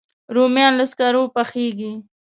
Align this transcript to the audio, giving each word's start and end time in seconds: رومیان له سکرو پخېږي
رومیان 0.35 0.73
له 0.79 0.85
سکرو 0.91 1.23
پخېږي 1.35 1.91